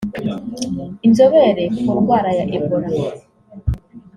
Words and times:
inzobere 1.05 1.63
ku 1.83 1.89
ndwara 1.99 2.29
ya 2.37 2.45
Ebola 2.57 2.89